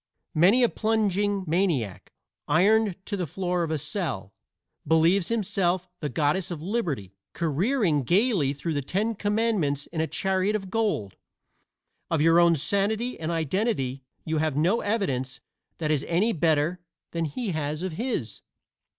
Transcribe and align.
Many 0.33 0.63
a 0.63 0.69
plunging 0.69 1.43
maniac, 1.45 2.11
ironed 2.47 2.95
to 3.05 3.15
the 3.15 3.27
floor 3.27 3.61
of 3.61 3.69
a 3.69 3.77
cell, 3.77 4.33
believes 4.87 5.27
himself 5.27 5.87
the 5.99 6.09
Goddess 6.09 6.49
of 6.49 6.59
Liberty 6.59 7.13
careering 7.33 8.01
gaily 8.01 8.51
through 8.51 8.73
the 8.73 8.81
Ten 8.81 9.13
Commandments 9.13 9.85
in 9.85 10.01
a 10.01 10.07
chariot 10.07 10.55
of 10.55 10.71
gold. 10.71 11.17
Of 12.09 12.19
your 12.19 12.39
own 12.39 12.55
sanity 12.55 13.19
and 13.19 13.29
identity 13.31 14.03
you 14.25 14.39
have 14.39 14.57
no 14.57 14.81
evidence 14.81 15.39
that 15.77 15.91
is 15.91 16.03
any 16.07 16.33
better 16.33 16.79
than 17.11 17.25
he 17.25 17.51
has 17.51 17.83
of 17.83 17.91
his. 17.91 18.41